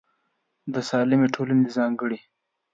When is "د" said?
0.73-0.75